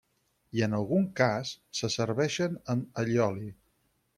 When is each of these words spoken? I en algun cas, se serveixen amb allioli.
I 0.59 0.63
en 0.67 0.71
algun 0.77 1.03
cas, 1.19 1.51
se 1.81 1.91
serveixen 1.99 2.59
amb 2.75 2.99
allioli. 3.03 3.53